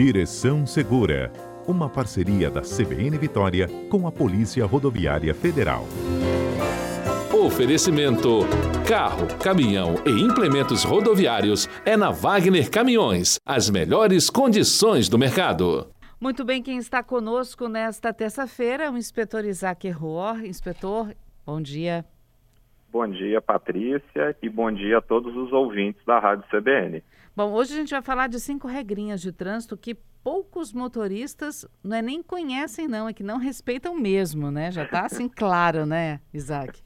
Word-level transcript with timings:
Direção 0.00 0.64
Segura, 0.64 1.32
uma 1.66 1.90
parceria 1.90 2.48
da 2.48 2.60
CBN 2.60 3.18
Vitória 3.18 3.66
com 3.90 4.06
a 4.06 4.12
Polícia 4.12 4.64
Rodoviária 4.64 5.34
Federal. 5.34 5.86
Oferecimento: 7.34 8.42
carro, 8.86 9.26
caminhão 9.42 9.96
e 10.06 10.10
implementos 10.22 10.84
rodoviários 10.84 11.68
é 11.84 11.96
na 11.96 12.12
Wagner 12.12 12.70
Caminhões. 12.70 13.40
As 13.44 13.68
melhores 13.68 14.30
condições 14.30 15.08
do 15.08 15.18
mercado. 15.18 15.90
Muito 16.20 16.44
bem, 16.44 16.62
quem 16.62 16.78
está 16.78 17.02
conosco 17.02 17.66
nesta 17.66 18.12
terça-feira 18.12 18.84
é 18.84 18.90
o 18.92 18.96
inspetor 18.96 19.44
Isaac 19.44 19.90
Rohr. 19.90 20.44
Inspetor, 20.44 21.12
bom 21.44 21.60
dia. 21.60 22.04
Bom 22.92 23.08
dia, 23.08 23.42
Patrícia, 23.42 24.36
e 24.40 24.48
bom 24.48 24.70
dia 24.70 24.98
a 24.98 25.02
todos 25.02 25.36
os 25.36 25.52
ouvintes 25.52 26.00
da 26.06 26.20
Rádio 26.20 26.44
CBN. 26.52 27.02
Bom, 27.38 27.52
hoje 27.52 27.72
a 27.72 27.76
gente 27.76 27.92
vai 27.92 28.02
falar 28.02 28.26
de 28.26 28.40
cinco 28.40 28.66
regrinhas 28.66 29.20
de 29.20 29.30
trânsito 29.30 29.76
que 29.76 29.94
poucos 30.24 30.72
motoristas 30.72 31.64
não 31.84 31.96
é 31.96 32.02
nem 32.02 32.20
conhecem, 32.20 32.88
não, 32.88 33.08
é 33.08 33.12
que 33.12 33.22
não 33.22 33.38
respeitam 33.38 33.96
mesmo, 33.96 34.50
né? 34.50 34.72
Já 34.72 34.82
está 34.82 35.06
assim 35.06 35.28
claro, 35.30 35.86
né, 35.86 36.18
Isaac? 36.34 36.82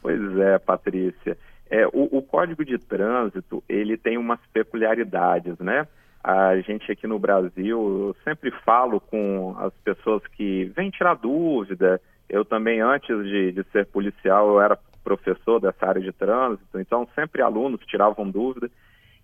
Pois 0.00 0.38
é, 0.38 0.58
Patrícia. 0.58 1.36
É, 1.68 1.86
o, 1.88 2.08
o, 2.10 2.22
Código 2.22 2.64
de 2.64 2.78
Trânsito, 2.78 3.62
ele 3.68 3.98
tem 3.98 4.16
umas 4.16 4.40
peculiaridades, 4.50 5.58
né? 5.58 5.86
A 6.24 6.58
gente 6.60 6.90
aqui 6.90 7.06
no 7.06 7.18
Brasil, 7.18 7.78
eu 7.78 8.16
sempre 8.24 8.50
falo 8.64 8.98
com 8.98 9.54
as 9.58 9.74
pessoas 9.84 10.26
que 10.28 10.72
vêm 10.74 10.88
tirar 10.88 11.16
dúvida. 11.16 12.00
Eu 12.30 12.46
também, 12.46 12.80
antes 12.80 13.14
de, 13.24 13.52
de 13.52 13.62
ser 13.72 13.84
policial, 13.84 14.48
eu 14.48 14.58
era 14.58 14.78
professor 15.04 15.60
dessa 15.60 15.84
área 15.84 16.00
de 16.00 16.12
trânsito, 16.12 16.80
então 16.80 17.06
sempre 17.14 17.42
alunos 17.42 17.84
tiravam 17.84 18.30
dúvida. 18.30 18.70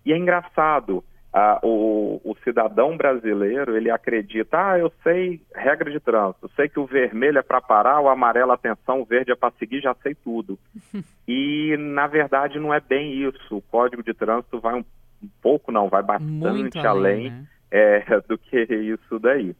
E 0.05 0.11
é 0.11 0.17
engraçado, 0.17 1.03
ah, 1.33 1.59
o, 1.63 2.21
o, 2.23 2.35
cidadão 2.43 2.95
brasileiro, 2.95 3.75
ele 3.75 3.89
acredita, 3.89 4.71
ah, 4.71 4.77
eu 4.77 4.91
sei 5.01 5.41
regra 5.55 5.89
de 5.89 5.99
trânsito, 5.99 6.47
sei 6.55 6.69
que 6.69 6.79
o 6.79 6.85
vermelho 6.85 7.39
é 7.39 7.41
para 7.41 7.59
parar, 7.59 7.99
o 7.99 8.07
amarelo, 8.07 8.51
atenção, 8.51 9.01
o 9.01 9.05
verde 9.05 9.31
é 9.31 9.35
para 9.35 9.53
seguir, 9.57 9.81
já 9.81 9.95
sei 9.95 10.13
tudo. 10.13 10.59
e, 11.27 11.75
na 11.77 12.05
verdade, 12.05 12.59
não 12.59 12.71
é 12.71 12.79
bem 12.79 13.13
isso. 13.27 13.57
O 13.57 13.61
Código 13.61 14.03
de 14.03 14.13
Trânsito 14.13 14.59
vai 14.59 14.75
um, 14.75 14.85
um 15.23 15.29
pouco, 15.41 15.71
não, 15.71 15.89
vai 15.89 16.03
bastante 16.03 16.77
além, 16.77 16.87
além 16.87 17.29
né? 17.31 17.47
é, 17.71 18.21
do 18.29 18.37
que 18.37 18.61
isso 18.61 19.17
daí. 19.17 19.55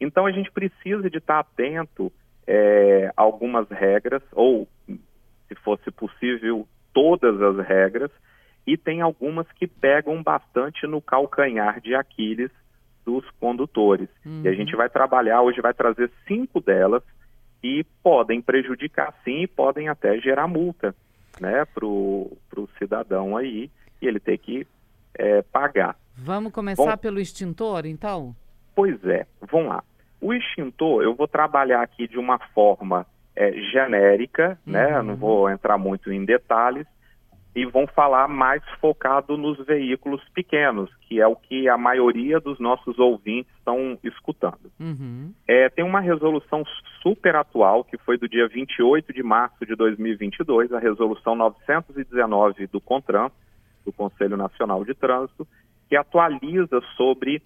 Então, 0.00 0.26
a 0.26 0.32
gente 0.32 0.50
precisa 0.50 1.08
de 1.08 1.18
estar 1.18 1.38
atento 1.38 2.12
é, 2.48 3.12
a 3.16 3.22
algumas 3.22 3.68
regras, 3.68 4.22
ou 4.32 4.66
se 5.46 5.54
fosse 5.62 5.88
possível, 5.92 6.66
todas 6.92 7.40
as 7.40 7.64
regras, 7.64 8.10
e 8.66 8.76
tem 8.76 9.00
algumas 9.00 9.50
que 9.52 9.66
pegam 9.66 10.22
bastante 10.22 10.86
no 10.86 11.00
calcanhar 11.00 11.80
de 11.80 11.94
Aquiles 11.94 12.50
dos 13.04 13.28
condutores. 13.40 14.08
Uhum. 14.24 14.42
E 14.44 14.48
a 14.48 14.50
uhum. 14.50 14.56
gente 14.56 14.76
vai 14.76 14.88
trabalhar, 14.88 15.42
hoje 15.42 15.60
vai 15.60 15.74
trazer 15.74 16.10
cinco 16.26 16.60
delas 16.60 17.02
e 17.62 17.84
podem 18.02 18.40
prejudicar 18.40 19.14
sim 19.24 19.42
e 19.42 19.46
podem 19.46 19.88
até 19.88 20.18
gerar 20.20 20.46
multa 20.46 20.94
né, 21.40 21.64
para 21.64 21.86
o 21.86 22.38
cidadão 22.78 23.36
aí 23.36 23.70
e 24.00 24.06
ele 24.06 24.20
ter 24.20 24.38
que 24.38 24.66
é, 25.14 25.42
pagar. 25.42 25.96
Vamos 26.16 26.52
começar 26.52 26.96
Bom, 26.96 26.96
pelo 26.96 27.20
extintor, 27.20 27.86
então? 27.86 28.34
Pois 28.74 29.02
é, 29.04 29.26
vamos 29.50 29.68
lá. 29.68 29.84
O 30.20 30.32
extintor, 30.32 31.02
eu 31.02 31.14
vou 31.14 31.26
trabalhar 31.26 31.82
aqui 31.82 32.06
de 32.06 32.18
uma 32.18 32.38
forma 32.38 33.06
é, 33.34 33.52
genérica, 33.72 34.58
né? 34.64 34.86
uhum. 34.86 34.92
né? 34.92 35.02
Não 35.02 35.16
vou 35.16 35.50
entrar 35.50 35.78
muito 35.78 36.12
em 36.12 36.24
detalhes, 36.24 36.86
e 37.54 37.66
vão 37.66 37.86
falar 37.86 38.28
mais 38.28 38.62
focado 38.80 39.36
nos 39.36 39.58
veículos 39.66 40.22
pequenos, 40.30 40.90
que 41.02 41.20
é 41.20 41.26
o 41.26 41.36
que 41.36 41.68
a 41.68 41.76
maioria 41.76 42.40
dos 42.40 42.58
nossos 42.58 42.98
ouvintes 42.98 43.52
estão 43.58 43.98
escutando. 44.02 44.72
Uhum. 44.80 45.32
É, 45.46 45.68
tem 45.68 45.84
uma 45.84 46.00
resolução 46.00 46.64
super 47.02 47.36
atual, 47.36 47.84
que 47.84 47.98
foi 47.98 48.16
do 48.16 48.26
dia 48.26 48.48
28 48.48 49.12
de 49.12 49.22
março 49.22 49.66
de 49.66 49.76
2022, 49.76 50.72
a 50.72 50.78
resolução 50.78 51.34
919 51.34 52.66
do 52.68 52.80
CONTRAN, 52.80 53.30
do 53.84 53.92
Conselho 53.92 54.36
Nacional 54.36 54.84
de 54.84 54.94
Trânsito, 54.94 55.46
que 55.88 55.96
atualiza 55.96 56.80
sobre 56.96 57.42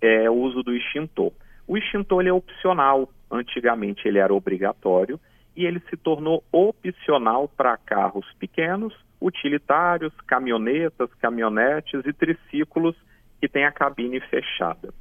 é, 0.00 0.30
o 0.30 0.34
uso 0.34 0.62
do 0.62 0.72
extintor. 0.72 1.32
O 1.66 1.76
extintor 1.76 2.24
é 2.26 2.32
opcional, 2.32 3.10
antigamente 3.30 4.06
ele 4.06 4.18
era 4.18 4.32
obrigatório 4.32 5.18
e 5.56 5.64
ele 5.64 5.80
se 5.90 5.96
tornou 5.96 6.42
opcional 6.52 7.48
para 7.48 7.76
carros 7.76 8.26
pequenos, 8.38 8.94
utilitários, 9.20 10.12
caminhonetas, 10.26 11.12
caminhonetes 11.14 12.04
e 12.06 12.12
triciclos 12.12 12.96
que 13.40 13.48
têm 13.48 13.64
a 13.64 13.72
cabine 13.72 14.20
fechada. 14.20 14.92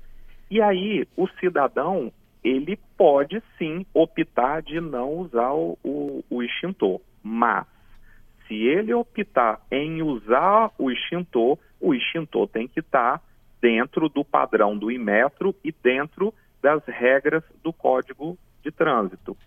E 0.49 0.61
aí 0.61 1.07
o 1.15 1.27
cidadão 1.39 2.11
ele 2.43 2.79
pode 2.97 3.41
sim 3.57 3.85
optar 3.93 4.61
de 4.61 4.79
não 4.79 5.13
usar 5.13 5.51
o, 5.51 5.77
o, 5.83 6.23
o 6.29 6.43
extintor, 6.43 7.01
mas 7.21 7.67
se 8.47 8.55
ele 8.55 8.93
optar 8.93 9.61
em 9.69 10.01
usar 10.01 10.71
o 10.77 10.89
extintor, 10.89 11.57
o 11.79 11.93
extintor 11.93 12.47
tem 12.47 12.67
que 12.67 12.79
estar 12.79 13.21
dentro 13.61 14.09
do 14.09 14.23
padrão 14.23 14.77
do 14.77 14.89
Imetro 14.89 15.53
e 15.63 15.71
dentro 15.71 16.33
das 16.61 16.83
regras 16.85 17.43
do 17.63 17.71
Código 17.71 18.37
de 18.63 18.71
Trânsito. 18.71 19.37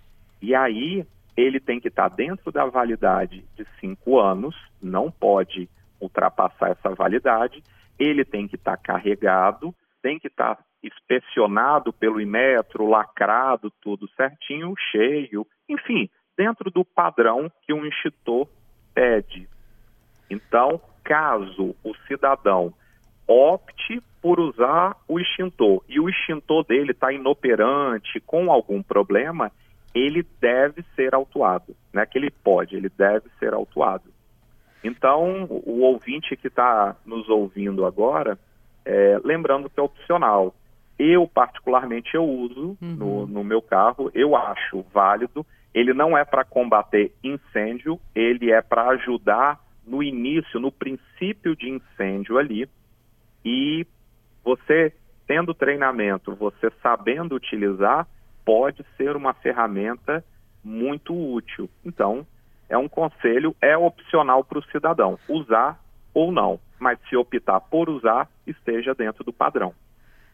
E 0.43 0.57
aí 0.57 1.07
ele 1.37 1.61
tem 1.61 1.81
que 1.81 1.89
estar 1.89 2.09
dentro 2.09 2.51
da 2.51 2.67
validade 2.67 3.45
de 3.55 3.65
cinco 3.81 4.19
anos, 4.19 4.55
não 4.83 5.11
pode 5.11 5.69
ultrapassar 6.01 6.71
essa 6.71 6.91
validade, 6.91 7.63
ele 7.99 8.25
tem 8.25 8.49
que 8.49 8.57
estar 8.57 8.77
carregado, 8.77 9.73
tem 10.03 10.19
que 10.19 10.27
estar 10.27 10.59
inspecionado 10.83 11.93
pelo 11.93 12.21
Imetro, 12.21 12.89
lacrado, 12.89 13.73
tudo 13.81 14.09
certinho, 14.17 14.75
cheio, 14.91 15.47
enfim, 15.69 16.11
dentro 16.37 16.71
do 16.71 16.85
padrão 16.85 17.51
que 17.63 17.73
um 17.73 17.87
institutor 17.87 18.49
pede. 18.93 19.49
Então, 20.29 20.81
caso 21.05 21.77
o 21.85 21.95
cidadão 22.09 22.75
opte 23.29 24.03
por 24.21 24.41
usar 24.41 24.97
o 25.07 25.21
extintor 25.21 25.85
e 25.89 26.01
o 26.01 26.09
extintor 26.09 26.65
dele 26.65 26.91
está 26.91 27.13
inoperante, 27.13 28.21
com 28.21 28.51
algum 28.51 28.83
problema, 28.83 29.53
ele 29.95 30.27
deve 30.41 30.85
ser 30.97 31.15
autuado. 31.15 31.77
Não 31.93 32.03
é 32.03 32.07
que 32.07 32.19
ele 32.19 32.31
pode, 32.31 32.77
ele 32.77 32.89
deve 32.89 33.29
ser 33.39 33.53
autuado. 33.53 34.05
Então, 34.83 35.47
o 35.49 35.81
ouvinte 35.83 36.37
que 36.37 36.49
está 36.49 36.97
nos 37.07 37.29
ouvindo 37.29 37.87
agora, 37.87 38.39
é, 38.85 39.21
lembrando 39.25 39.71
que 39.71 39.79
é 39.79 39.83
opcional. 39.83 40.55
Eu, 40.99 41.27
particularmente, 41.27 42.15
eu 42.15 42.25
uso 42.25 42.77
uhum. 42.81 42.97
no, 42.97 43.27
no 43.27 43.45
meu 43.45 43.63
carro, 43.63 44.11
eu 44.15 44.37
acho 44.37 44.85
válido. 44.93 45.47
Ele 45.73 45.93
não 45.93 46.17
é 46.17 46.25
para 46.25 46.45
combater 46.45 47.13
incêndio, 47.23 47.99
ele 48.15 48.51
é 48.51 48.61
para 48.61 48.89
ajudar 48.89 49.61
no 49.87 50.03
início, 50.03 50.61
no 50.61 50.71
princípio 50.71 51.57
de 51.57 51.69
incêndio 51.69 52.39
ali, 52.39 52.69
e 53.45 53.87
você 54.45 54.93
tendo 55.27 55.55
treinamento, 55.55 56.35
você 56.35 56.71
sabendo 56.83 57.35
utilizar, 57.35 58.07
pode 58.45 58.85
ser 58.97 59.17
uma 59.17 59.33
ferramenta 59.35 60.25
muito 60.63 61.15
útil. 61.15 61.69
Então, 61.85 62.27
é 62.69 62.77
um 62.79 62.89
conselho, 62.89 63.55
é 63.61 63.77
opcional 63.77 64.43
para 64.45 64.59
o 64.59 64.65
cidadão, 64.65 65.19
usar 65.29 65.79
ou 66.15 66.31
não, 66.33 66.59
mas 66.79 66.99
se 67.09 67.17
optar 67.17 67.61
por 67.61 67.89
usar, 67.89 68.29
esteja 68.47 68.95
dentro 68.95 69.25
do 69.25 69.33
padrão. 69.33 69.75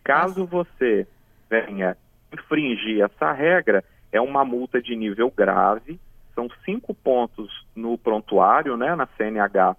Caso 0.04 0.46
você 0.46 1.06
venha 1.50 1.96
infringir 2.32 3.02
essa 3.02 3.32
regra, 3.32 3.84
é 4.12 4.20
uma 4.20 4.44
multa 4.44 4.80
de 4.80 4.94
nível 4.96 5.30
grave, 5.30 6.00
são 6.34 6.48
cinco 6.64 6.94
pontos 6.94 7.66
no 7.74 7.98
prontuário, 7.98 8.76
né, 8.76 8.94
na 8.94 9.06
CNH 9.16 9.76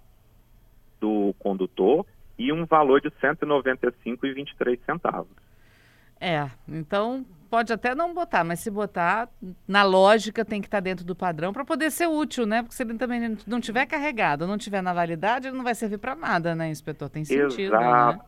do 1.00 1.34
condutor, 1.38 2.04
e 2.38 2.52
um 2.52 2.64
valor 2.64 3.00
de 3.00 3.08
R$ 3.08 3.14
195,23 3.20 4.78
centavos. 4.84 5.36
É, 6.20 6.46
então 6.68 7.24
pode 7.50 7.72
até 7.72 7.94
não 7.94 8.14
botar, 8.14 8.44
mas 8.44 8.60
se 8.60 8.70
botar, 8.70 9.28
na 9.66 9.82
lógica 9.82 10.44
tem 10.44 10.60
que 10.60 10.68
estar 10.68 10.78
tá 10.78 10.82
dentro 10.82 11.04
do 11.04 11.16
padrão 11.16 11.52
para 11.52 11.64
poder 11.64 11.90
ser 11.90 12.06
útil, 12.06 12.46
né? 12.46 12.62
Porque 12.62 12.74
se 12.74 12.82
ele 12.82 12.96
também 12.96 13.36
não 13.46 13.60
tiver 13.60 13.86
carregado, 13.86 14.46
não 14.46 14.56
tiver 14.56 14.82
na 14.82 14.92
validade, 14.92 15.48
ele 15.48 15.56
não 15.56 15.64
vai 15.64 15.74
servir 15.74 15.98
para 15.98 16.14
nada, 16.14 16.54
né, 16.54 16.68
inspetor? 16.68 17.08
Tem 17.08 17.24
sentido, 17.24 17.72
né? 17.72 17.86
Exato. 17.86 18.18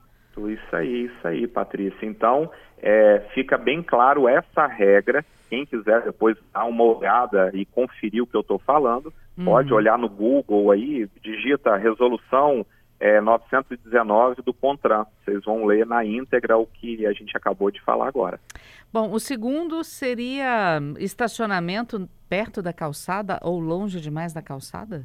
Né? 0.41 0.53
Isso 0.55 0.77
aí, 0.77 1.05
isso 1.05 1.29
aí, 1.29 1.47
Patrícia. 1.47 2.07
Então, 2.07 2.51
é, 2.79 3.23
fica 3.33 3.57
bem 3.57 3.83
claro 3.83 4.27
essa 4.27 4.67
regra. 4.67 5.25
Quem 5.49 5.67
quiser 5.67 6.03
depois 6.03 6.37
dar 6.53 6.65
uma 6.65 6.83
olhada 6.83 7.51
e 7.55 7.67
conferir 7.67 8.23
o 8.23 8.27
que 8.27 8.35
eu 8.35 8.41
estou 8.41 8.59
falando, 8.59 9.13
uhum. 9.37 9.45
pode 9.45 9.73
olhar 9.73 9.99
no 9.99 10.09
Google 10.09 10.71
aí, 10.71 11.07
digita 11.23 11.77
resolução 11.77 12.65
é, 13.03 13.21
919 13.21 14.43
do 14.43 14.55
CONTRAN. 14.55 15.05
Vocês 15.25 15.45
vão 15.45 15.65
ler 15.65 15.85
na 15.85 16.05
íntegra 16.05 16.57
o 16.57 16.65
que 16.65 17.05
a 17.05 17.13
gente 17.13 17.37
acabou 17.37 17.69
de 17.69 17.81
falar 17.83 18.07
agora. 18.07 18.39
Bom, 18.93 19.11
o 19.11 19.19
segundo 19.19 19.83
seria 19.83 20.79
estacionamento 21.01 22.09
perto 22.29 22.63
da 22.63 22.73
calçada 22.73 23.41
ou 23.43 23.59
longe 23.59 24.01
demais 24.01 24.33
da 24.33 24.41
calçada? 24.41 25.05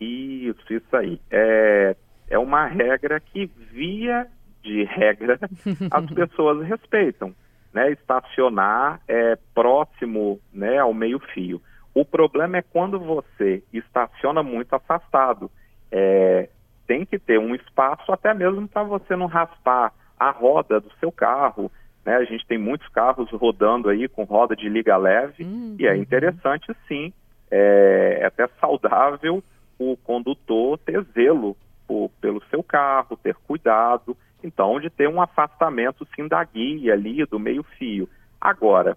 Isso, 0.00 0.64
isso 0.68 0.96
aí. 0.96 1.20
É, 1.30 1.94
é 2.28 2.38
uma 2.40 2.66
regra 2.66 3.20
que, 3.20 3.48
via 3.70 4.26
de 4.60 4.82
regra 4.82 5.38
as 5.92 6.06
pessoas 6.10 6.66
respeitam, 6.66 7.32
né? 7.72 7.92
Estacionar 7.92 9.00
é 9.06 9.38
próximo, 9.54 10.40
né, 10.52 10.78
ao 10.78 10.92
meio-fio. 10.92 11.62
O 11.94 12.04
problema 12.04 12.56
é 12.56 12.62
quando 12.62 12.98
você 12.98 13.62
estaciona 13.72 14.42
muito 14.42 14.74
afastado. 14.74 15.48
É, 15.90 16.48
tem 16.88 17.04
que 17.04 17.18
ter 17.18 17.38
um 17.38 17.54
espaço 17.54 18.10
até 18.10 18.32
mesmo 18.32 18.66
para 18.66 18.82
você 18.82 19.14
não 19.14 19.26
raspar 19.26 19.92
a 20.18 20.30
roda 20.30 20.80
do 20.80 20.90
seu 20.98 21.12
carro. 21.12 21.70
Né? 22.04 22.16
A 22.16 22.24
gente 22.24 22.46
tem 22.46 22.56
muitos 22.56 22.88
carros 22.88 23.30
rodando 23.30 23.90
aí 23.90 24.08
com 24.08 24.24
roda 24.24 24.56
de 24.56 24.68
liga 24.68 24.96
leve 24.96 25.44
uhum. 25.44 25.76
e 25.78 25.86
é 25.86 25.94
interessante 25.94 26.74
sim, 26.88 27.12
é, 27.50 28.20
é 28.22 28.26
até 28.26 28.48
saudável 28.58 29.44
o 29.78 29.96
condutor 29.98 30.78
ter 30.78 31.04
zelo 31.12 31.56
por, 31.86 32.10
pelo 32.20 32.42
seu 32.46 32.62
carro, 32.62 33.18
ter 33.22 33.34
cuidado, 33.34 34.16
então 34.42 34.80
de 34.80 34.88
ter 34.88 35.08
um 35.08 35.20
afastamento 35.20 36.08
sim 36.16 36.26
da 36.26 36.42
guia 36.42 36.94
ali, 36.94 37.24
do 37.26 37.38
meio 37.38 37.62
fio. 37.62 38.08
Agora, 38.40 38.96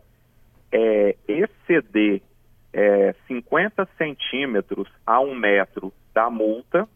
é, 0.71 1.15
exceder 1.27 2.21
é, 2.73 3.13
50 3.27 3.87
centímetros 3.97 4.87
a 5.05 5.19
um 5.19 5.35
metro 5.35 5.91
da 6.13 6.29
multa, 6.29 6.87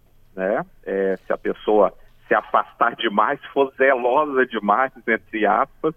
pessoa 1.46 1.94
se 2.28 2.34
afastar 2.34 2.96
demais, 2.96 3.40
for 3.54 3.72
zelosa 3.78 4.48
demais, 4.48 4.92
entre 5.08 5.46
aspas, 5.46 5.94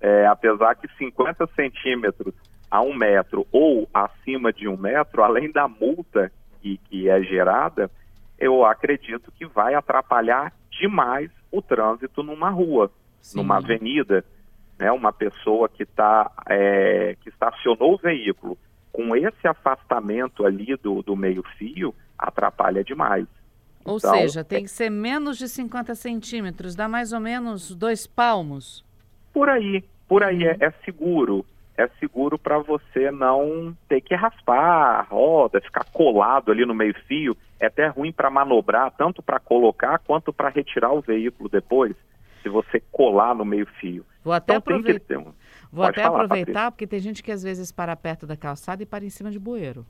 é, 0.00 0.26
apesar 0.26 0.74
que 0.76 0.88
50 0.96 1.46
centímetros 1.48 2.32
a 2.70 2.80
um 2.80 2.94
metro 2.94 3.46
ou 3.52 3.88
acima 3.92 4.50
de 4.50 4.66
um 4.66 4.76
metro, 4.76 5.22
além 5.22 5.50
da 5.52 5.68
multa 5.68 6.32
que, 6.62 6.78
que 6.88 7.08
é 7.08 7.22
gerada, 7.22 7.90
eu 8.38 8.64
acredito 8.64 9.30
que 9.32 9.44
vai 9.44 9.74
atrapalhar 9.74 10.52
demais 10.70 11.30
o 11.50 11.60
trânsito 11.60 12.22
numa 12.22 12.48
rua, 12.48 12.90
Sim. 13.20 13.38
numa 13.38 13.56
avenida. 13.56 14.24
Né? 14.78 14.90
Uma 14.92 15.12
pessoa 15.12 15.68
que, 15.68 15.84
tá, 15.84 16.30
é, 16.48 17.16
que 17.20 17.28
estacionou 17.28 17.94
o 17.94 17.98
veículo 17.98 18.56
com 18.92 19.14
esse 19.14 19.46
afastamento 19.46 20.46
ali 20.46 20.76
do, 20.76 21.02
do 21.02 21.16
meio-fio, 21.16 21.94
atrapalha 22.18 22.82
demais. 22.82 23.26
Ou 23.84 23.96
então, 23.96 24.14
seja, 24.14 24.44
tem 24.44 24.64
que 24.64 24.70
ser 24.70 24.90
menos 24.90 25.38
de 25.38 25.48
50 25.48 25.94
centímetros, 25.94 26.74
dá 26.74 26.88
mais 26.88 27.12
ou 27.12 27.20
menos 27.20 27.74
dois 27.74 28.06
palmos. 28.06 28.84
Por 29.32 29.48
aí, 29.48 29.84
por 30.06 30.22
aí 30.22 30.44
é, 30.44 30.52
uhum. 30.52 30.58
é 30.60 30.70
seguro. 30.84 31.46
É 31.76 31.88
seguro 32.00 32.36
para 32.36 32.58
você 32.58 33.10
não 33.10 33.76
ter 33.88 34.00
que 34.00 34.12
raspar 34.12 34.58
a 34.98 35.02
roda, 35.02 35.60
ficar 35.60 35.84
colado 35.92 36.50
ali 36.50 36.66
no 36.66 36.74
meio-fio. 36.74 37.36
É 37.60 37.66
até 37.66 37.86
ruim 37.86 38.10
para 38.10 38.28
manobrar, 38.28 38.90
tanto 38.90 39.22
para 39.22 39.38
colocar 39.38 39.98
quanto 40.00 40.32
para 40.32 40.48
retirar 40.48 40.92
o 40.92 41.00
veículo 41.00 41.48
depois, 41.48 41.94
se 42.42 42.48
você 42.48 42.82
colar 42.90 43.32
no 43.32 43.44
meio-fio. 43.44 44.04
Vou 44.24 44.32
até, 44.32 44.56
então, 44.56 44.76
aproveitar, 44.76 45.18
um... 45.18 45.32
Vou 45.72 45.84
até 45.84 46.02
falar, 46.02 46.24
aproveitar, 46.24 46.52
Patrícia. 46.52 46.70
porque 46.72 46.86
tem 46.86 46.98
gente 46.98 47.22
que 47.22 47.30
às 47.30 47.44
vezes 47.44 47.70
para 47.70 47.94
perto 47.94 48.26
da 48.26 48.36
calçada 48.36 48.82
e 48.82 48.86
para 48.86 49.04
em 49.04 49.10
cima 49.10 49.30
de 49.30 49.38
bueiro. 49.38 49.86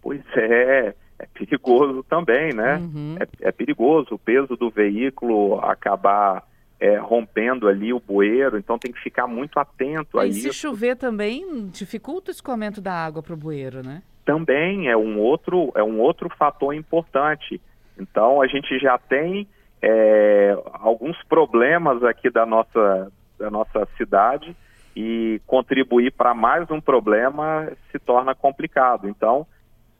Pois 0.00 0.22
é, 0.36 0.94
é 1.22 1.26
perigoso 1.32 2.02
também, 2.02 2.52
né? 2.52 2.78
Uhum. 2.78 3.16
É, 3.20 3.48
é, 3.48 3.52
perigoso 3.52 4.14
o 4.14 4.18
peso 4.18 4.56
do 4.56 4.68
veículo 4.68 5.60
acabar 5.60 6.44
é, 6.80 6.96
rompendo 6.96 7.68
ali 7.68 7.92
o 7.92 8.00
bueiro, 8.00 8.58
então 8.58 8.76
tem 8.76 8.92
que 8.92 9.00
ficar 9.00 9.28
muito 9.28 9.58
atento 9.60 10.18
a 10.18 10.26
e 10.26 10.30
isso. 10.30 10.48
E 10.48 10.52
se 10.52 10.52
chover 10.52 10.96
também 10.96 11.68
dificulta 11.68 12.32
o 12.32 12.34
escoamento 12.34 12.80
da 12.80 12.92
água 12.92 13.22
para 13.22 13.34
o 13.34 13.36
bueiro, 13.36 13.86
né? 13.86 14.02
Também 14.24 14.88
é 14.88 14.96
um 14.96 15.20
outro 15.20 15.72
é 15.76 15.82
um 15.82 16.00
outro 16.00 16.28
fator 16.36 16.74
importante. 16.74 17.60
Então 17.96 18.42
a 18.42 18.48
gente 18.48 18.78
já 18.80 18.98
tem 18.98 19.46
é, 19.80 20.56
alguns 20.72 21.16
problemas 21.28 22.02
aqui 22.02 22.30
da 22.30 22.44
nossa 22.44 23.12
da 23.38 23.48
nossa 23.48 23.86
cidade 23.96 24.56
e 24.96 25.40
contribuir 25.46 26.12
para 26.12 26.34
mais 26.34 26.68
um 26.68 26.80
problema 26.80 27.70
se 27.92 27.98
torna 28.00 28.34
complicado. 28.34 29.08
Então 29.08 29.46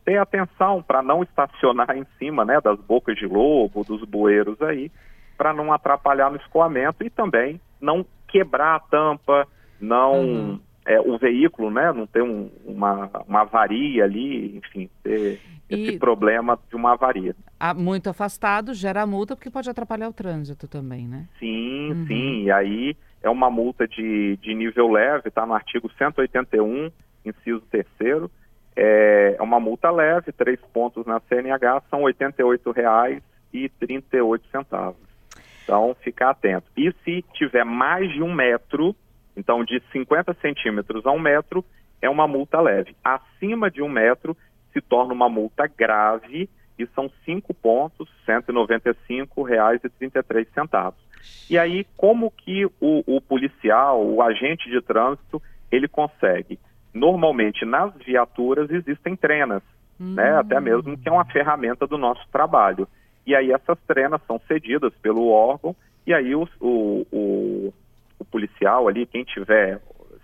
ter 0.04 0.18
atenção 0.18 0.82
para 0.82 1.02
não 1.02 1.22
estacionar 1.22 1.96
em 1.96 2.06
cima 2.18 2.44
né, 2.44 2.60
das 2.60 2.78
bocas 2.80 3.16
de 3.16 3.26
lobo, 3.26 3.84
dos 3.84 4.02
bueiros 4.04 4.60
aí, 4.62 4.90
para 5.36 5.52
não 5.52 5.72
atrapalhar 5.72 6.30
no 6.30 6.36
escoamento 6.36 7.04
e 7.04 7.10
também 7.10 7.60
não 7.80 8.04
quebrar 8.28 8.76
a 8.76 8.80
tampa, 8.80 9.46
não 9.80 10.20
uhum. 10.20 10.60
é, 10.86 11.00
o 11.00 11.18
veículo, 11.18 11.70
né, 11.70 11.92
não 11.92 12.06
ter 12.06 12.22
um, 12.22 12.50
uma, 12.64 13.10
uma 13.26 13.40
avaria 13.42 14.04
ali, 14.04 14.56
enfim, 14.56 14.88
ter 15.02 15.40
e 15.68 15.88
esse 15.88 15.98
problema 15.98 16.58
de 16.68 16.76
uma 16.76 16.92
avaria. 16.92 17.34
Muito 17.76 18.10
afastado 18.10 18.74
gera 18.74 19.06
multa 19.06 19.34
porque 19.34 19.50
pode 19.50 19.70
atrapalhar 19.70 20.08
o 20.08 20.12
trânsito 20.12 20.68
também, 20.68 21.06
né? 21.06 21.26
Sim, 21.38 21.92
uhum. 21.92 22.06
sim, 22.06 22.42
e 22.44 22.50
aí 22.50 22.96
é 23.22 23.30
uma 23.30 23.50
multa 23.50 23.86
de, 23.86 24.36
de 24.42 24.54
nível 24.54 24.90
leve, 24.90 25.28
está 25.28 25.46
no 25.46 25.54
artigo 25.54 25.90
181, 25.96 26.90
inciso 27.24 27.60
terceiro, 27.70 28.30
é, 28.76 29.36
é 29.38 29.42
uma 29.42 29.58
multa 29.60 29.90
leve, 29.90 30.32
três 30.32 30.58
pontos 30.72 31.06
na 31.06 31.20
CNH, 31.20 31.82
são 31.90 32.04
R$ 32.04 32.14
88,38. 32.14 34.94
Então, 35.64 35.94
ficar 36.00 36.30
atento. 36.30 36.64
E 36.76 36.92
se 37.04 37.24
tiver 37.34 37.64
mais 37.64 38.12
de 38.12 38.22
um 38.22 38.32
metro, 38.32 38.96
então 39.36 39.64
de 39.64 39.82
50 39.92 40.34
centímetros 40.34 41.04
a 41.06 41.10
um 41.10 41.18
metro, 41.18 41.64
é 42.00 42.08
uma 42.10 42.26
multa 42.26 42.60
leve. 42.60 42.96
Acima 43.04 43.70
de 43.70 43.82
um 43.82 43.88
metro, 43.88 44.36
se 44.72 44.80
torna 44.80 45.12
uma 45.12 45.28
multa 45.28 45.66
grave 45.66 46.48
e 46.78 46.86
são 46.94 47.10
cinco 47.24 47.52
pontos, 47.54 48.08
R$ 48.26 48.40
195,33. 48.40 50.94
E 51.48 51.56
aí, 51.58 51.86
como 51.96 52.30
que 52.30 52.66
o, 52.80 53.04
o 53.06 53.20
policial, 53.20 54.04
o 54.04 54.20
agente 54.22 54.68
de 54.68 54.80
trânsito, 54.80 55.40
ele 55.70 55.86
consegue 55.86 56.58
normalmente 56.92 57.64
nas 57.64 57.94
viaturas 57.94 58.70
existem 58.70 59.16
trenas, 59.16 59.62
uhum. 59.98 60.14
né? 60.14 60.36
Até 60.36 60.60
mesmo 60.60 60.96
que 60.96 61.08
é 61.08 61.12
uma 61.12 61.24
ferramenta 61.24 61.86
do 61.86 61.96
nosso 61.96 62.26
trabalho. 62.30 62.86
E 63.26 63.34
aí 63.34 63.52
essas 63.52 63.78
trenas 63.86 64.20
são 64.26 64.40
cedidas 64.46 64.92
pelo 65.02 65.28
órgão 65.28 65.74
e 66.06 66.12
aí 66.12 66.34
o, 66.34 66.48
o, 66.60 67.06
o, 67.12 67.74
o 68.18 68.24
policial 68.24 68.88
ali, 68.88 69.06
quem 69.06 69.24
tiver 69.24 69.80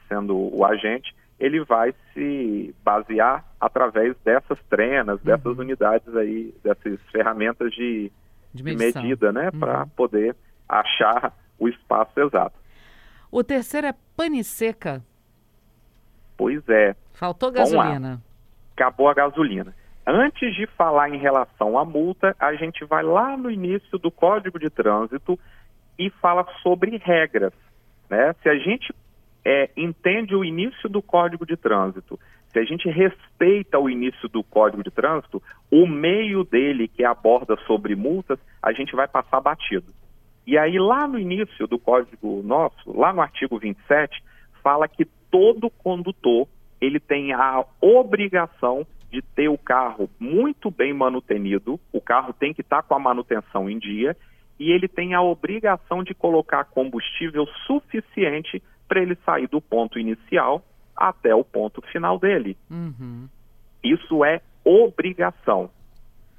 sendo 0.08 0.36
o 0.36 0.64
agente, 0.64 1.14
ele 1.38 1.62
vai 1.64 1.94
se 2.12 2.74
basear 2.82 3.44
através 3.60 4.16
dessas 4.24 4.58
trenas, 4.68 5.20
dessas 5.20 5.56
uhum. 5.56 5.60
unidades 5.60 6.14
aí, 6.16 6.52
dessas 6.64 7.00
ferramentas 7.12 7.70
de, 7.72 8.10
de, 8.52 8.62
de 8.62 8.76
medida, 8.76 9.32
né? 9.32 9.50
Uhum. 9.52 9.60
Para 9.60 9.86
poder 9.86 10.34
achar 10.68 11.32
o 11.58 11.68
espaço 11.68 12.18
exato. 12.18 12.58
O 13.30 13.44
terceiro 13.44 13.87
é 13.87 13.94
pane 14.16 14.42
seca. 14.42 15.02
Pois 16.38 16.66
é. 16.68 16.95
Faltou 17.14 17.50
gasolina. 17.50 18.23
Acabou 18.75 19.09
a 19.09 19.14
gasolina. 19.14 19.75
Antes 20.07 20.54
de 20.54 20.66
falar 20.68 21.11
em 21.11 21.18
relação 21.18 21.76
à 21.76 21.85
multa, 21.85 22.35
a 22.38 22.54
gente 22.54 22.85
vai 22.85 23.02
lá 23.02 23.37
no 23.37 23.50
início 23.50 23.99
do 23.99 24.11
Código 24.11 24.59
de 24.59 24.71
Trânsito 24.71 25.38
e 25.99 26.09
fala 26.09 26.47
sobre 26.62 26.97
regras. 26.97 27.52
Né? 28.09 28.35
Se 28.40 28.49
a 28.49 28.57
gente 28.57 28.95
é, 29.45 29.68
entende 29.76 30.35
o 30.35 30.45
início 30.45 30.88
do 30.88 31.02
Código 31.02 31.45
de 31.45 31.57
Trânsito, 31.57 32.18
se 32.52 32.59
a 32.59 32.64
gente 32.64 32.88
respeita 32.88 33.78
o 33.78 33.90
início 33.90 34.28
do 34.28 34.42
Código 34.42 34.83
de 34.83 34.90
Trânsito, 34.90 35.42
o 35.71 35.87
meio 35.87 36.45
dele 36.45 36.88
que 36.88 37.04
aborda 37.04 37.57
sobre 37.66 37.95
multas, 37.95 38.38
a 38.62 38.73
gente 38.73 38.97
vai 38.97 39.07
passar 39.07 39.40
batido. 39.40 39.92
E 40.47 40.57
aí, 40.57 40.78
lá 40.78 41.07
no 41.07 41.18
início 41.18 41.66
do 41.66 41.78
Código 41.78 42.42
nosso, 42.42 42.99
lá 42.99 43.12
no 43.12 43.21
artigo 43.21 43.59
27, 43.59 44.23
fala 44.62 44.88
que 44.88 45.07
todo 45.30 45.70
condutor 45.70 46.47
ele 46.80 47.00
tem 47.00 47.32
a 47.32 47.64
obrigação 47.80 48.87
de 49.11 49.23
ter 49.23 49.49
o 49.49 49.58
carro 49.58 50.08
muito 50.18 50.70
bem 50.70 50.92
manutenido, 50.92 51.80
o 51.92 52.00
carro 52.00 52.32
tem 52.32 52.52
que 52.52 52.61
estar 52.61 52.82
tá 52.82 52.82
com 52.82 52.94
a 52.94 52.99
manutenção 52.99 53.68
em 53.68 53.78
dia 53.78 54.16
e 54.58 54.70
ele 54.70 54.88
tem 54.88 55.14
a 55.14 55.23
obrigação 55.23 56.02
de 56.02 56.14
colocar 56.14 56.64
combustível 56.64 57.47
suficiente 57.66 58.62
para 58.87 59.00
ele 59.00 59.16
sair 59.25 59.47
do 59.49 59.61
ponto 59.61 59.99
inicial 59.99 60.64
até 60.97 61.35
o 61.35 61.44
ponto 61.44 61.80
final 61.82 62.18
dele. 62.18 62.56
Uhum. 62.70 63.28
Isso 63.82 64.25
é 64.25 64.40
obrigação. 64.64 65.70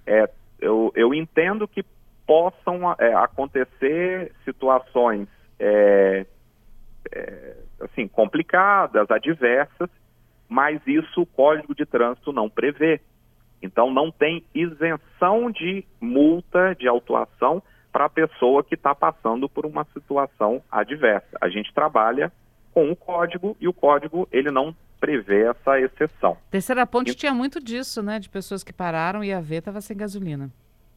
É, 0.05 0.29
eu, 0.59 0.91
eu 0.95 1.13
entendo 1.13 1.67
que 1.67 1.83
possam 2.27 2.93
é, 2.99 3.13
acontecer 3.13 4.31
situações 4.43 5.27
é, 5.59 6.25
é, 7.11 7.55
assim, 7.81 8.07
complicadas, 8.07 9.09
adversas, 9.09 9.89
mas 10.47 10.81
isso 10.85 11.21
o 11.21 11.25
Código 11.25 11.75
de 11.75 11.85
Trânsito 11.85 12.33
não 12.33 12.49
prevê. 12.49 13.01
Então 13.61 13.91
não 13.91 14.11
tem 14.11 14.43
isenção 14.53 15.51
de 15.51 15.85
multa 15.99 16.75
de 16.75 16.87
autuação 16.87 17.61
para 17.91 18.05
a 18.05 18.09
pessoa 18.09 18.63
que 18.63 18.75
está 18.75 18.95
passando 18.95 19.49
por 19.49 19.65
uma 19.65 19.85
situação 19.93 20.61
adversa. 20.71 21.37
A 21.41 21.49
gente 21.49 21.73
trabalha 21.73 22.31
com 22.73 22.91
o 22.91 22.95
código 22.95 23.57
e 23.59 23.67
o 23.67 23.73
código 23.73 24.27
ele 24.31 24.51
não 24.51 24.75
prevê 24.99 25.47
essa 25.47 25.79
exceção. 25.79 26.37
Terceira 26.51 26.85
Ponte 26.85 27.11
e... 27.11 27.15
tinha 27.15 27.33
muito 27.33 27.61
disso, 27.61 28.03
né? 28.03 28.19
De 28.19 28.29
pessoas 28.29 28.63
que 28.63 28.73
pararam 28.73 29.23
e 29.23 29.33
a 29.33 29.41
ver 29.41 29.57
estava 29.57 29.81
sem 29.81 29.97
gasolina. 29.97 30.49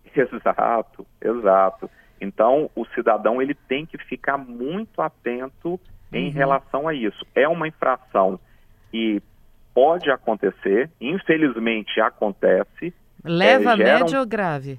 Exato, 0.14 1.06
exato. 1.20 1.90
Então, 2.20 2.70
o 2.76 2.84
cidadão 2.86 3.40
ele 3.40 3.54
tem 3.54 3.86
que 3.86 3.96
ficar 3.96 4.36
muito 4.36 5.00
atento 5.00 5.80
em 6.12 6.26
Uhum. 6.26 6.32
relação 6.32 6.88
a 6.88 6.94
isso. 6.94 7.24
É 7.34 7.46
uma 7.48 7.66
infração 7.68 8.38
que 8.90 9.22
pode 9.74 10.10
acontecer, 10.10 10.90
infelizmente 11.00 11.98
acontece. 12.00 12.92
Leva 13.24 13.72
É, 13.72 13.76
gera 13.76 13.96
um- 13.96 14.00
média 14.00 14.20
ou 14.20 14.26
grave? 14.26 14.78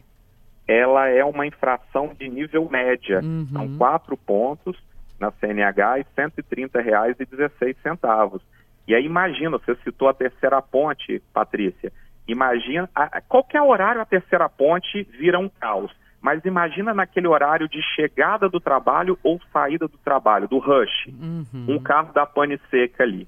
Ela 0.67 1.09
é 1.09 1.23
uma 1.25 1.45
infração 1.47 2.13
de 2.17 2.29
nível 2.29 2.69
média. 2.69 3.19
Uhum. 3.23 3.47
São 3.51 3.77
quatro 3.77 4.15
pontos 4.15 4.77
na 5.19 5.31
CNH 5.31 5.99
e 5.99 6.01
R$ 6.01 6.07
130,16. 6.15 8.41
E 8.87 8.93
aí 8.95 9.05
imagina, 9.05 9.57
você 9.57 9.75
citou 9.83 10.07
a 10.09 10.13
terceira 10.13 10.61
ponte, 10.61 11.21
Patrícia. 11.33 11.91
Imagina, 12.27 12.89
a, 12.93 13.17
a 13.17 13.21
qualquer 13.21 13.61
horário 13.61 14.01
a 14.01 14.05
terceira 14.05 14.47
ponte 14.49 15.03
vira 15.17 15.39
um 15.39 15.49
caos. 15.49 15.91
Mas 16.23 16.45
imagina 16.45 16.93
naquele 16.93 17.27
horário 17.27 17.67
de 17.67 17.81
chegada 17.81 18.47
do 18.47 18.57
trabalho 18.57 19.19
ou 19.21 19.41
saída 19.51 19.89
do 19.89 19.97
trabalho, 19.97 20.47
do 20.47 20.57
rush. 20.57 21.07
Uhum. 21.07 21.65
Um 21.67 21.79
carro 21.79 22.13
da 22.13 22.25
pane 22.25 22.57
seca 22.71 23.03
ali. 23.03 23.27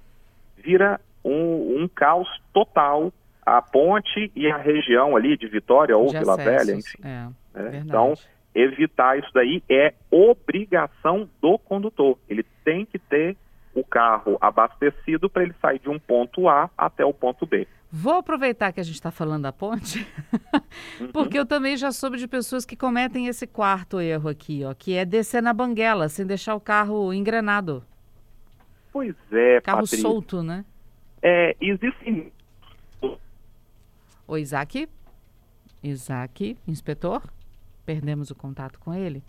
Vira 0.57 0.97
um, 1.21 1.81
um 1.81 1.89
caos 1.89 2.29
total 2.53 3.11
a 3.45 3.61
ponte 3.61 4.31
e 4.33 4.49
a 4.49 4.55
região 4.55 5.17
ali 5.17 5.35
de 5.35 5.45
Vitória 5.45 5.97
ou 5.97 6.07
De 6.07 6.17
Vila 6.17 6.35
acessos, 6.35 6.65
Velha, 6.65 6.77
enfim. 6.77 6.97
É, 7.03 7.61
né? 7.61 7.83
Então, 7.85 8.13
evitar 8.55 9.19
isso 9.19 9.29
daí 9.33 9.61
é 9.69 9.93
obrigação 10.09 11.29
do 11.41 11.59
condutor. 11.59 12.17
Ele 12.29 12.45
tem 12.63 12.85
que 12.85 12.97
ter 12.97 13.35
o 13.75 13.83
carro 13.83 14.37
abastecido 14.41 15.29
para 15.29 15.43
ele 15.43 15.53
sair 15.61 15.79
de 15.79 15.89
um 15.89 15.99
ponto 15.99 16.47
A 16.47 16.69
até 16.77 17.05
o 17.05 17.13
ponto 17.13 17.45
B. 17.45 17.67
Vou 17.91 18.13
aproveitar 18.13 18.71
que 18.73 18.79
a 18.79 18.83
gente 18.83 18.95
está 18.95 19.11
falando 19.11 19.43
da 19.43 19.51
ponte, 19.53 20.07
Uhum. 20.99 21.11
porque 21.11 21.37
eu 21.37 21.45
também 21.45 21.77
já 21.77 21.91
soube 21.91 22.17
de 22.17 22.27
pessoas 22.27 22.65
que 22.65 22.75
cometem 22.75 23.27
esse 23.27 23.45
quarto 23.45 23.99
erro 24.01 24.29
aqui, 24.29 24.63
ó, 24.65 24.73
que 24.73 24.95
é 24.95 25.05
descer 25.05 25.41
na 25.41 25.53
banguela 25.53 26.09
sem 26.09 26.25
deixar 26.25 26.55
o 26.55 26.59
carro 26.59 27.13
engrenado, 27.13 27.83
Pois 28.91 29.13
é, 29.31 29.59
carro 29.61 29.79
Patrícia. 29.81 29.99
solto, 30.01 30.41
né? 30.41 30.63
É, 31.21 31.55
existem 31.61 32.31
O 34.27 34.37
Isaac, 34.37 34.87
Isaac, 35.83 36.57
inspetor, 36.67 37.21
perdemos 37.85 38.31
o 38.31 38.35
contato 38.35 38.79
com 38.79 38.93
ele. 38.93 39.23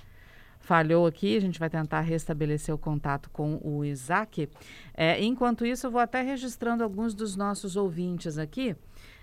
Falhou 0.66 1.06
aqui, 1.06 1.36
a 1.36 1.40
gente 1.40 1.60
vai 1.60 1.70
tentar 1.70 2.00
restabelecer 2.00 2.74
o 2.74 2.78
contato 2.78 3.30
com 3.30 3.60
o 3.62 3.84
Isaac. 3.84 4.48
É, 4.92 5.22
enquanto 5.22 5.64
isso, 5.64 5.86
eu 5.86 5.92
vou 5.92 6.00
até 6.00 6.22
registrando 6.22 6.82
alguns 6.82 7.14
dos 7.14 7.36
nossos 7.36 7.76
ouvintes 7.76 8.36
aqui. 8.36 8.74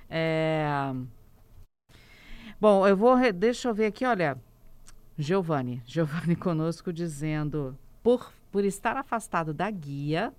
É, 0.10 0.66
Bom, 2.62 2.88
eu 2.88 2.96
vou. 2.96 3.14
re- 3.16 3.34
Deixa 3.34 3.68
eu 3.68 3.74
ver 3.74 3.88
aqui, 3.88 4.06
olha. 4.06 4.38
Giovanni. 5.18 5.82
Giovanni 5.86 6.34
conosco 6.34 6.94
dizendo: 6.94 7.78
por, 8.02 8.32
por 8.50 8.64
estar 8.64 8.96
afastado 8.96 9.54
da 9.54 9.70
guia, 9.70 10.32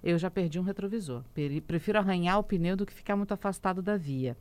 eu 0.00 0.16
já 0.16 0.30
perdi 0.30 0.60
um 0.60 0.62
retrovisor. 0.62 1.24
Prefiro 1.66 1.98
arranhar 1.98 2.38
o 2.38 2.44
pneu 2.44 2.76
do 2.76 2.86
que 2.86 2.94
ficar 2.94 3.16
muito 3.16 3.34
afastado 3.34 3.82
da 3.82 3.96
via. 3.96 4.36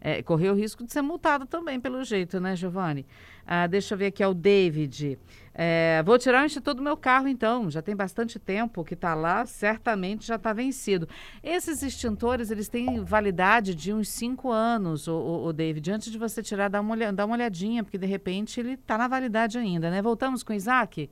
É, 0.00 0.22
correu 0.22 0.52
o 0.52 0.56
risco 0.56 0.84
de 0.84 0.92
ser 0.92 1.02
multado 1.02 1.44
também, 1.46 1.80
pelo 1.80 2.02
jeito, 2.04 2.38
né, 2.40 2.54
Giovanni? 2.54 3.04
Ah, 3.46 3.66
deixa 3.66 3.94
eu 3.94 3.98
ver 3.98 4.06
aqui, 4.06 4.22
é 4.22 4.28
o 4.28 4.34
David. 4.34 5.18
É, 5.54 6.02
vou 6.04 6.18
tirar 6.18 6.42
o 6.42 6.46
extintor 6.46 6.74
do 6.74 6.82
meu 6.82 6.96
carro, 6.96 7.26
então. 7.26 7.68
Já 7.70 7.82
tem 7.82 7.96
bastante 7.96 8.38
tempo 8.38 8.84
que 8.84 8.94
está 8.94 9.14
lá, 9.14 9.44
certamente 9.46 10.26
já 10.26 10.36
está 10.36 10.52
vencido. 10.52 11.08
Esses 11.42 11.82
extintores, 11.82 12.50
eles 12.50 12.68
têm 12.68 13.02
validade 13.02 13.74
de 13.74 13.92
uns 13.92 14.08
cinco 14.10 14.50
anos, 14.52 15.08
o, 15.08 15.14
o, 15.16 15.46
o 15.46 15.52
David. 15.52 15.90
Antes 15.90 16.12
de 16.12 16.18
você 16.18 16.42
tirar, 16.42 16.68
dá 16.68 16.80
uma, 16.80 16.92
olha- 16.94 17.12
dá 17.12 17.24
uma 17.24 17.34
olhadinha, 17.34 17.82
porque 17.82 17.98
de 17.98 18.06
repente 18.06 18.60
ele 18.60 18.74
está 18.74 18.96
na 18.98 19.08
validade 19.08 19.58
ainda, 19.58 19.90
né? 19.90 20.00
Voltamos 20.02 20.42
com 20.42 20.52
o 20.52 20.56
Isaac? 20.56 21.10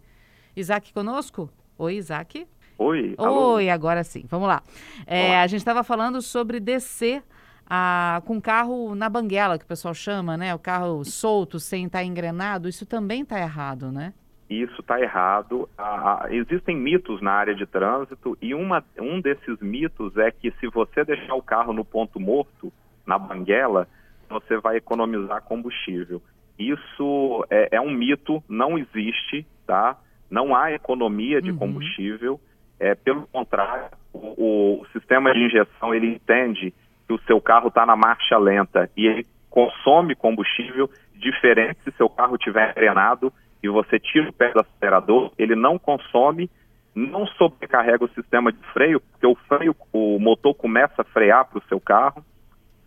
Isaac 0.54 0.92
conosco? 0.92 1.50
Oi, 1.78 1.96
Isaac? 1.96 2.46
Oi, 2.78 3.14
alô? 3.18 3.54
Oi, 3.54 3.70
agora 3.70 4.04
sim. 4.04 4.24
Vamos 4.28 4.46
lá. 4.46 4.62
É, 5.06 5.40
a 5.40 5.46
gente 5.46 5.60
estava 5.60 5.82
falando 5.82 6.20
sobre 6.20 6.60
descer 6.60 7.22
a, 7.68 8.22
com 8.24 8.40
carro 8.40 8.94
na 8.94 9.08
banguela, 9.08 9.58
que 9.58 9.64
o 9.64 9.68
pessoal 9.68 9.94
chama, 9.94 10.36
né? 10.36 10.54
O 10.54 10.58
carro 10.58 11.04
solto, 11.04 11.58
sem 11.58 11.86
estar 11.86 12.04
engrenado. 12.04 12.68
Isso 12.68 12.86
também 12.86 13.22
está 13.22 13.38
errado, 13.40 13.90
né? 13.90 14.12
Isso 14.48 14.80
está 14.80 15.00
errado. 15.00 15.68
Ah, 15.76 16.26
existem 16.30 16.76
mitos 16.76 17.20
na 17.20 17.32
área 17.32 17.54
de 17.54 17.66
trânsito 17.66 18.38
e 18.40 18.54
uma, 18.54 18.84
um 18.98 19.20
desses 19.20 19.58
mitos 19.60 20.16
é 20.16 20.30
que 20.30 20.52
se 20.60 20.68
você 20.68 21.04
deixar 21.04 21.34
o 21.34 21.42
carro 21.42 21.72
no 21.72 21.84
ponto 21.84 22.20
morto, 22.20 22.72
na 23.04 23.18
banguela, 23.18 23.88
você 24.28 24.56
vai 24.58 24.76
economizar 24.76 25.42
combustível. 25.42 26.22
Isso 26.58 27.44
é, 27.50 27.76
é 27.76 27.80
um 27.80 27.90
mito, 27.90 28.42
não 28.48 28.78
existe, 28.78 29.44
tá? 29.66 29.96
Não 30.30 30.54
há 30.54 30.72
economia 30.72 31.42
de 31.42 31.50
Uhum. 31.50 31.58
combustível. 31.58 32.40
É, 32.78 32.94
pelo 32.94 33.26
contrário, 33.28 33.86
o, 34.12 34.80
o 34.82 34.86
sistema 34.92 35.32
de 35.32 35.40
injeção 35.40 35.94
ele 35.94 36.14
entende 36.14 36.72
que 37.06 37.14
o 37.14 37.20
seu 37.26 37.40
carro 37.40 37.68
está 37.68 37.86
na 37.86 37.96
marcha 37.96 38.36
lenta 38.38 38.90
e 38.96 39.06
ele 39.06 39.26
consome 39.50 40.14
combustível 40.14 40.90
diferente 41.14 41.78
se 41.84 41.92
seu 41.92 42.08
carro 42.08 42.36
estiver 42.36 42.70
engrenado 42.70 43.32
e 43.62 43.68
você 43.68 43.98
tira 43.98 44.28
o 44.28 44.32
pé 44.32 44.52
do 44.52 44.60
acelerador, 44.60 45.32
ele 45.38 45.54
não 45.54 45.78
consome, 45.78 46.50
não 46.94 47.26
sobrecarrega 47.26 48.04
o 48.04 48.10
sistema 48.10 48.52
de 48.52 48.58
freio, 48.72 49.00
porque 49.00 49.26
o 49.26 49.34
freio, 49.34 49.74
o 49.92 50.18
motor 50.18 50.54
começa 50.54 51.02
a 51.02 51.04
frear 51.04 51.46
para 51.46 51.58
o 51.58 51.68
seu 51.68 51.80
carro 51.80 52.24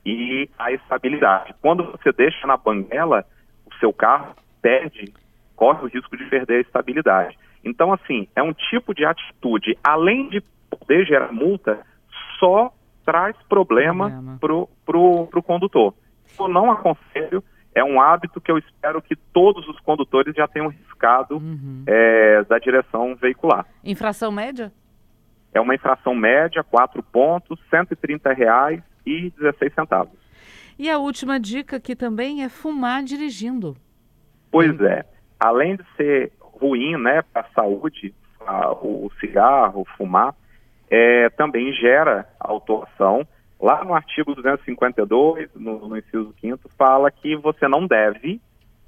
e 0.05 0.49
a 0.57 0.71
estabilidade. 0.71 1.53
Quando 1.61 1.83
você 1.91 2.11
deixa 2.11 2.45
na 2.47 2.55
banguela, 2.55 3.25
o 3.65 3.73
seu 3.75 3.91
carro 3.91 4.35
perde, 4.61 5.13
corre 5.55 5.83
o 5.83 5.87
risco 5.87 6.15
de 6.15 6.25
perder 6.25 6.57
a 6.57 6.61
estabilidade. 6.61 7.37
Então, 7.63 7.91
assim, 7.91 8.27
é 8.35 8.41
um 8.41 8.53
tipo 8.53 8.93
de 8.93 9.05
atitude, 9.05 9.77
além 9.83 10.29
de 10.29 10.41
poder 10.69 11.05
gerar 11.05 11.33
multa, 11.33 11.79
só 12.39 12.71
traz 13.09 13.35
problema 13.49 14.05
Problema. 14.09 14.37
pro, 14.39 14.69
pro, 14.85 15.27
pro 15.27 15.41
condutor. 15.43 15.95
Eu 16.39 16.47
não 16.47 16.69
aconselho, 16.71 17.43
é 17.73 17.83
um 17.83 17.99
hábito 17.99 18.39
que 18.39 18.51
eu 18.51 18.57
espero 18.59 19.01
que 19.01 19.15
todos 19.15 19.67
os 19.67 19.79
condutores 19.79 20.35
já 20.35 20.47
tenham 20.47 20.67
riscado 20.67 21.37
Uhum. 21.37 21.83
é, 21.87 22.43
da 22.43 22.59
direção 22.59 23.15
veicular. 23.15 23.65
Infração 23.83 24.31
média? 24.31 24.71
É 25.51 25.59
uma 25.59 25.73
infração 25.73 26.13
média, 26.13 26.63
quatro 26.63 27.01
pontos, 27.01 27.59
130 27.71 28.31
reais 28.33 28.83
e 29.03 29.31
16 29.39 29.73
centavos. 29.73 30.13
E 30.77 30.87
a 30.89 30.99
última 30.99 31.39
dica 31.39 31.77
aqui 31.77 31.95
também 31.95 32.43
é 32.43 32.49
fumar 32.49 33.01
dirigindo. 33.03 33.75
Pois 34.51 34.79
é, 34.81 35.03
além 35.39 35.75
de 35.77 35.83
ser 35.97 36.31
ruim 36.39 36.95
né, 36.97 37.23
para 37.33 37.41
a 37.41 37.53
saúde, 37.55 38.13
a- 38.45 38.71
o 38.73 39.09
cigarro, 39.19 39.83
fumar, 39.97 40.35
é, 40.89 41.29
também 41.29 41.73
gera 41.73 42.27
autuação. 42.39 43.25
Lá 43.59 43.83
no 43.83 43.93
artigo 43.93 44.33
252, 44.35 45.49
no, 45.55 45.87
no 45.87 45.97
inciso 45.97 46.33
5 46.39 46.69
fala 46.77 47.11
que 47.11 47.35
você 47.35 47.67
não 47.67 47.85
deve 47.85 48.39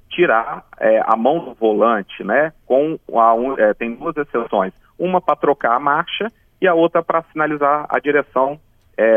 tirar 0.08 0.64
é, 0.78 1.02
a 1.06 1.16
mão 1.16 1.44
do 1.44 1.54
volante, 1.54 2.22
né? 2.24 2.52
Com 2.66 2.98
a, 3.14 3.34
um- 3.34 3.58
é, 3.58 3.74
tem 3.74 3.94
duas 3.94 4.16
exceções, 4.16 4.72
uma 4.98 5.20
para 5.20 5.36
trocar 5.36 5.74
a 5.74 5.80
marcha 5.80 6.28
e 6.60 6.66
a 6.66 6.74
outra 6.74 7.02
para 7.02 7.22
sinalizar 7.32 7.86
a 7.88 7.98
direção 7.98 8.58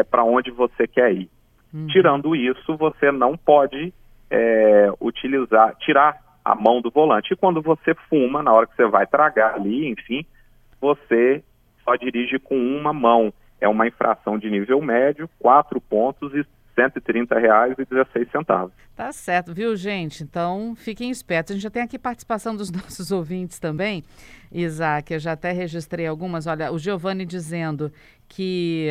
para 0.09 0.23
onde 0.23 0.49
você 0.49 0.87
quer 0.87 1.13
ir. 1.13 1.29
Uhum. 1.71 1.85
Tirando 1.87 2.35
isso, 2.35 2.75
você 2.75 3.11
não 3.11 3.37
pode 3.37 3.93
é, 4.31 4.89
utilizar, 4.99 5.75
tirar 5.75 6.17
a 6.43 6.55
mão 6.55 6.81
do 6.81 6.89
volante. 6.89 7.33
E 7.33 7.35
quando 7.35 7.61
você 7.61 7.93
fuma, 8.09 8.41
na 8.41 8.53
hora 8.53 8.67
que 8.67 8.75
você 8.75 8.85
vai 8.85 9.05
tragar 9.05 9.55
ali, 9.55 9.89
enfim, 9.89 10.25
você 10.79 11.43
só 11.85 11.95
dirige 11.95 12.37
com 12.39 12.57
uma 12.57 12.91
mão. 12.91 13.31
É 13.61 13.69
uma 13.69 13.87
infração 13.87 14.37
de 14.37 14.49
nível 14.49 14.81
médio, 14.81 15.29
quatro 15.39 15.79
pontos 15.79 16.33
e 16.33 16.39
R$ 16.39 16.45
130,16. 16.75 18.71
Tá 18.95 19.11
certo, 19.13 19.53
viu, 19.53 19.75
gente? 19.75 20.23
Então, 20.23 20.73
fiquem 20.75 21.09
espertos. 21.09 21.51
A 21.51 21.53
gente 21.53 21.63
já 21.63 21.69
tem 21.69 21.83
aqui 21.83 21.97
participação 21.97 22.55
dos 22.55 22.69
nossos 22.73 23.11
ouvintes 23.11 23.59
também. 23.59 24.03
Isaac, 24.51 25.13
eu 25.13 25.19
já 25.19 25.33
até 25.33 25.51
registrei 25.51 26.05
algumas. 26.05 26.47
Olha, 26.47 26.71
o 26.71 26.79
Giovanni 26.79 27.25
dizendo 27.25 27.91
que 28.27 28.89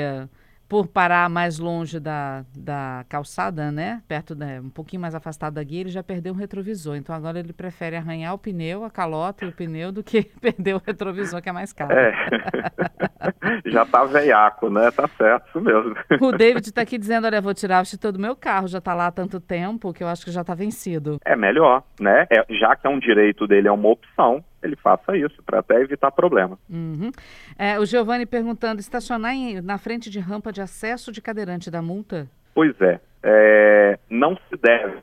por 0.69 0.87
parar 0.87 1.29
mais 1.29 1.59
longe 1.59 2.01
da, 2.01 2.45
da 2.57 3.05
calçada, 3.09 3.71
né? 3.71 4.03
Perto 4.09 4.35
da, 4.35 4.47
um 4.61 4.71
pouquinho 4.71 5.03
mais 5.03 5.15
afastado 5.15 5.55
da 5.55 5.63
guia, 5.63 5.81
ele 5.81 5.91
já 5.91 6.03
perdeu 6.03 6.33
o 6.33 6.37
retrovisor. 6.37 6.97
Então 6.97 7.15
agora 7.15 7.39
ele 7.39 7.53
prefere 7.53 7.97
arranhar 7.97 8.35
o 8.35 8.39
pneu, 8.39 8.85
a 8.85 8.91
calota 8.91 9.45
e 9.45 9.49
o 9.49 9.53
pneu 9.53 9.93
do 9.93 10.03
que 10.03 10.23
perder 10.41 10.75
o 10.75 10.83
retrovisor, 10.85 11.41
que 11.43 11.49
é 11.49 11.53
mais 11.53 11.73
caro. 11.73 11.93
É. 11.93 12.13
Já 13.67 13.85
tá 13.87 14.05
veiaco, 14.05 14.69
né? 14.69 14.91
Tá 14.91 15.09
certo, 15.17 15.49
isso 15.49 15.61
mesmo. 15.61 15.95
O 16.21 16.33
David 16.33 16.69
está 16.69 16.83
aqui 16.83 16.99
dizendo: 16.99 17.27
olha, 17.27 17.41
vou 17.41 17.55
tirar 17.55 17.81
o 17.81 17.83
extintor 17.83 18.13
do 18.13 18.19
meu 18.19 18.37
carro, 18.37 18.69
já 18.69 18.79
está 18.79 18.95
lá 18.95 19.07
há 19.07 19.11
tanto 19.11 19.41
tempo 19.41 19.93
que 19.93 20.03
eu 20.03 20.09
acho 20.09 20.25
que 20.25 20.31
já 20.31 20.43
está 20.43 20.55
vencido. 20.55 21.19
É 21.25 21.37
melhor, 21.37 21.83
né? 22.01 22.27
É, 22.31 22.45
já 22.55 22.77
que 22.77 22.87
é 22.87 22.91
um 22.91 22.99
direito 22.99 23.47
dele, 23.47 23.69
é 23.69 23.73
uma 23.73 23.89
opção, 23.89 24.45
ele 24.67 24.77
faça 24.77 25.17
isso, 25.17 25.43
para 25.45 25.59
até 25.61 25.81
evitar 25.81 26.11
problema. 26.11 26.59
Uhum. 26.69 27.11
É, 27.59 27.79
o 27.79 27.87
Giovanni 27.87 28.27
perguntando: 28.27 28.81
estacionar 28.81 29.33
em- 29.35 29.61
na 29.61 29.79
frente 29.79 30.11
de 30.11 30.19
rampa 30.19 30.51
de 30.53 30.61
acesso 30.61 31.13
de 31.13 31.21
cadeirante 31.23 31.71
da 31.71 31.83
multa? 31.83 32.29
Pois 32.55 32.79
é, 32.81 33.01
é, 33.23 33.99
não 34.09 34.37
se 34.49 34.57
deve, 34.57 35.03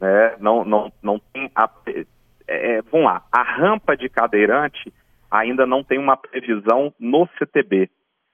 né? 0.00 0.36
não, 0.40 0.64
não, 0.64 0.92
não 1.02 1.18
tem 1.32 1.50
a- 1.54 1.70
é, 1.86 2.04
é, 2.76 2.82
vamos 2.82 3.06
lá, 3.06 3.24
a 3.32 3.42
rampa 3.42 3.96
de 3.96 4.08
cadeirante 4.08 4.92
ainda 5.30 5.66
não 5.66 5.82
tem 5.82 5.98
uma 5.98 6.16
previsão 6.16 6.92
no 6.98 7.28
CTB. 7.38 7.90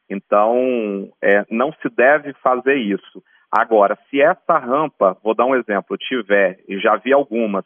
Então, 0.09 1.09
é, 1.23 1.45
não 1.51 1.73
se 1.81 1.89
deve 1.89 2.33
fazer 2.43 2.75
isso. 2.75 3.23
Agora, 3.51 3.97
se 4.11 4.21
essa 4.21 4.59
rampa, 4.59 5.17
vou 5.23 5.35
dar 5.35 5.47
um 5.47 5.55
exemplo, 5.57 5.97
tiver, 5.97 6.59
e 6.69 6.79
já 6.79 6.97
vi 6.97 7.13
algumas, 7.13 7.65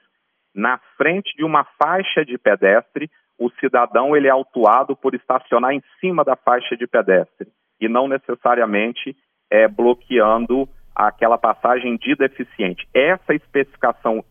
na 0.54 0.78
frente 0.96 1.34
de 1.36 1.44
uma 1.44 1.64
faixa 1.78 2.24
de 2.24 2.38
pedestre, 2.38 3.10
o 3.38 3.50
cidadão 3.58 4.16
ele 4.16 4.28
é 4.28 4.30
autuado 4.30 4.94
por 4.94 5.14
estacionar 5.14 5.72
em 5.72 5.82
cima 6.00 6.24
da 6.24 6.36
faixa 6.36 6.76
de 6.76 6.86
pedestre 6.86 7.48
e 7.80 7.88
não 7.88 8.06
necessariamente 8.06 9.16
é, 9.50 9.66
bloqueando 9.66 10.68
aquela 10.94 11.36
passagem 11.36 11.96
de 11.96 12.14
deficiente. 12.14 12.86
Essa 12.94 13.34
especificação 13.34 14.24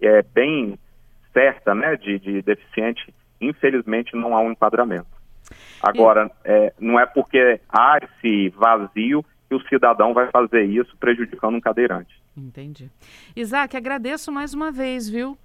é 0.00 0.22
bem 0.22 0.78
certa, 1.32 1.74
né, 1.74 1.96
de, 1.96 2.18
de 2.18 2.42
deficiente, 2.42 3.14
infelizmente 3.40 4.14
não 4.14 4.36
há 4.36 4.40
um 4.40 4.52
enquadramento. 4.52 5.16
Agora, 5.82 6.30
é, 6.44 6.72
não 6.78 6.98
é 6.98 7.06
porque 7.06 7.60
há 7.68 7.98
esse 8.02 8.48
vazio 8.50 9.24
que 9.48 9.54
o 9.54 9.68
cidadão 9.68 10.12
vai 10.12 10.28
fazer 10.30 10.64
isso 10.64 10.96
prejudicando 10.98 11.54
um 11.54 11.60
cadeirante. 11.60 12.14
Entendi. 12.36 12.90
Isaac, 13.34 13.76
agradeço 13.76 14.30
mais 14.30 14.52
uma 14.52 14.70
vez, 14.70 15.08
viu? 15.08 15.36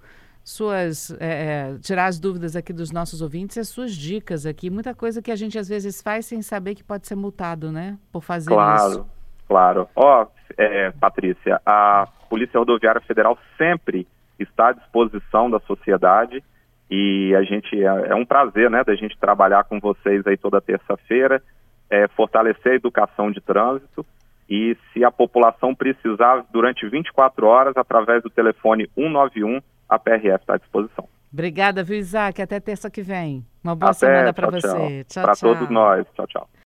Suas 0.44 1.16
é, 1.20 1.76
tirar 1.80 2.06
as 2.06 2.18
dúvidas 2.18 2.56
aqui 2.56 2.72
dos 2.72 2.90
nossos 2.90 3.22
ouvintes 3.22 3.56
e 3.56 3.60
as 3.60 3.68
suas 3.68 3.92
dicas 3.92 4.44
aqui. 4.44 4.68
Muita 4.68 4.94
coisa 4.94 5.22
que 5.22 5.30
a 5.30 5.36
gente 5.36 5.58
às 5.58 5.68
vezes 5.68 6.02
faz 6.02 6.26
sem 6.26 6.42
saber 6.42 6.74
que 6.74 6.82
pode 6.82 7.06
ser 7.06 7.14
multado, 7.14 7.70
né? 7.70 7.96
Por 8.10 8.22
fazer 8.22 8.50
claro, 8.50 8.90
isso. 8.90 9.06
Claro, 9.46 9.88
Ó, 9.94 10.24
oh, 10.24 10.26
é, 10.56 10.90
Patrícia, 10.92 11.60
a 11.64 12.08
Polícia 12.28 12.58
Rodoviária 12.58 13.00
Federal 13.02 13.38
sempre 13.56 14.06
está 14.38 14.68
à 14.68 14.72
disposição 14.72 15.48
da 15.48 15.60
sociedade 15.60 16.42
e 16.90 17.34
a 17.36 17.42
gente 17.42 17.80
é, 17.80 18.10
é 18.10 18.14
um 18.14 18.24
prazer, 18.24 18.70
né, 18.70 18.82
da 18.82 18.94
gente 18.94 19.16
trabalhar 19.18 19.64
com 19.64 19.78
vocês 19.78 20.26
aí 20.26 20.36
toda 20.36 20.60
terça-feira 20.60 21.42
é, 21.92 22.08
fortalecer 22.08 22.72
a 22.72 22.76
educação 22.76 23.30
de 23.30 23.40
trânsito 23.42 24.04
e 24.48 24.76
se 24.92 25.04
a 25.04 25.10
população 25.10 25.74
precisar, 25.74 26.44
durante 26.52 26.88
24 26.88 27.46
horas, 27.46 27.76
através 27.76 28.22
do 28.22 28.30
telefone 28.30 28.88
191, 28.94 29.60
a 29.88 29.98
PRF 29.98 30.42
está 30.42 30.54
à 30.54 30.58
disposição. 30.58 31.08
Obrigada, 31.32 31.82
viu, 31.82 31.96
Isaac? 31.96 32.42
Até 32.42 32.60
terça 32.60 32.90
que 32.90 33.02
vem. 33.02 33.44
Uma 33.64 33.74
boa 33.74 33.90
Até, 33.90 34.00
semana 34.00 34.32
para 34.32 34.50
você. 34.50 35.04
Tchau, 35.04 35.24
Para 35.24 35.34
todos 35.34 35.70
nós. 35.70 36.06
Tchau, 36.14 36.26
tchau. 36.26 36.48